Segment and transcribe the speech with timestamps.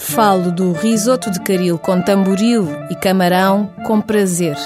[0.00, 4.56] Falo do risoto de caril com tamboril e camarão com prazer.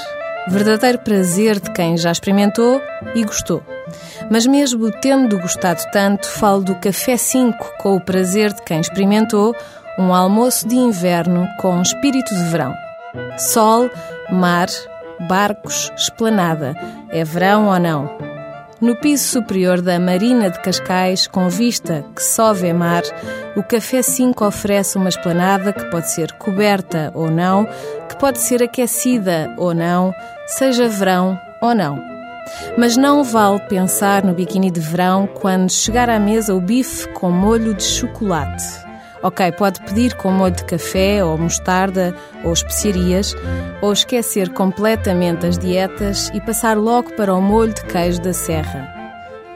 [0.49, 2.81] Verdadeiro prazer de quem já experimentou
[3.17, 3.61] e gostou.
[4.31, 9.55] Mas mesmo tendo gostado tanto, falo do café 5 com o prazer de quem experimentou
[9.99, 12.73] um almoço de inverno com espírito de verão.
[13.37, 13.91] Sol,
[14.31, 14.69] mar,
[15.29, 16.75] barcos, esplanada.
[17.11, 18.24] É verão ou não?
[18.85, 23.01] No piso superior da Marina de Cascais, com vista que só vê mar,
[23.57, 27.67] o Café 5 oferece uma esplanada que pode ser coberta ou não,
[28.07, 30.13] que pode ser aquecida ou não,
[30.47, 31.99] seja verão ou não.
[32.77, 37.31] Mas não vale pensar no biquíni de verão quando chegar à mesa o bife com
[37.31, 38.67] molho de chocolate.
[39.23, 42.15] Ok, pode pedir com molho de café ou mostarda
[42.45, 43.35] ou especiarias,
[43.81, 48.93] ou esquecer completamente as dietas e passar logo para o molho de queijo da serra.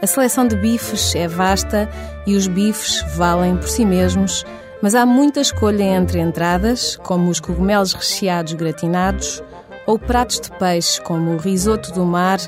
[0.01, 1.89] A seleção de bifes é vasta
[2.27, 4.45] e os bifes valem por si mesmos,
[4.81, 9.42] mas há muita escolha entre entradas, como os cogumelos recheados gratinados,
[9.86, 12.39] ou pratos de peixe, como o risoto do mar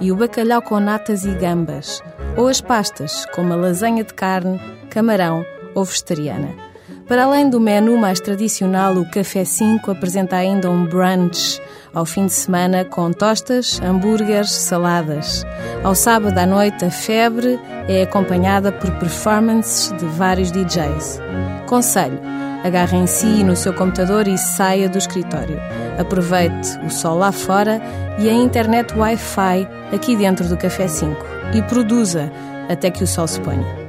[0.00, 2.00] e o bacalhau com natas e gambas,
[2.36, 6.70] ou as pastas, como a lasanha de carne, camarão ou vegetariana.
[7.06, 11.60] Para além do menu mais tradicional, o Café 5 apresenta ainda um brunch
[11.92, 15.44] ao fim de semana com tostas, hambúrgueres, saladas.
[15.82, 21.20] Ao sábado à noite, a febre é acompanhada por performances de vários DJs.
[21.66, 22.20] Conselho:
[22.64, 25.60] agarre em si no seu computador e saia do escritório.
[25.98, 27.80] Aproveite o sol lá fora
[28.18, 31.16] e a internet Wi-Fi aqui dentro do Café 5
[31.54, 32.30] e produza
[32.68, 33.79] até que o sol se ponha.